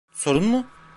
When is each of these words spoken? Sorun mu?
Sorun 0.11 0.43
mu? 0.45 0.65